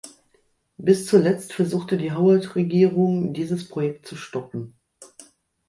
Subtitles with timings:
[0.77, 4.73] Bis zuletzt versuchte die Howard Regierung dieses Projekt zu stoppen.